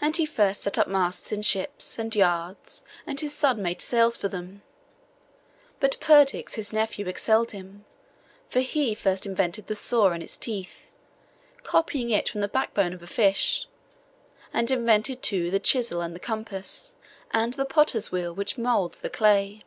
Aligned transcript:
And 0.00 0.16
he 0.16 0.26
first 0.26 0.62
set 0.62 0.78
up 0.78 0.86
masts 0.86 1.32
in 1.32 1.42
ships, 1.42 1.98
and 1.98 2.14
yards, 2.14 2.84
and 3.04 3.18
his 3.18 3.34
son 3.34 3.60
made 3.60 3.80
sails 3.82 4.16
for 4.16 4.28
them: 4.28 4.62
but 5.80 5.98
Perdix 5.98 6.54
his 6.54 6.72
nephew 6.72 7.08
excelled 7.08 7.50
him; 7.50 7.84
for 8.48 8.60
he 8.60 8.94
first 8.94 9.26
invented 9.26 9.66
the 9.66 9.74
saw 9.74 10.10
and 10.10 10.22
its 10.22 10.36
teeth, 10.36 10.88
copying 11.64 12.10
it 12.10 12.28
from 12.28 12.42
the 12.42 12.46
back 12.46 12.74
bone 12.74 12.92
of 12.92 13.02
a 13.02 13.08
fish; 13.08 13.66
and 14.52 14.70
invented, 14.70 15.20
too, 15.20 15.50
the 15.50 15.58
chisel, 15.58 16.00
and 16.00 16.14
the 16.14 16.20
compasses, 16.20 16.94
and 17.32 17.54
the 17.54 17.64
potter's 17.64 18.12
wheel 18.12 18.32
which 18.32 18.56
moulds 18.56 19.00
the 19.00 19.10
clay. 19.10 19.64